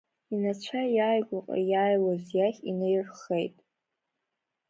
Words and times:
Инацәа 0.33 0.81
иааигәаҟа 0.97 1.57
иааиуаз 1.71 2.23
иахь 2.37 2.59
инаирххеит. 2.69 3.55